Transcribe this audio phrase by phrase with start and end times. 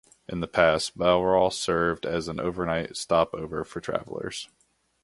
[0.27, 4.49] In the past, Bowral served as an overnight stop-over for travellers.